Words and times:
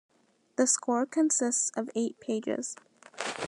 The 0.55 0.65
score 0.65 1.05
consists 1.05 1.71
of 1.77 1.91
eight 1.93 2.19
pages. 2.19 2.75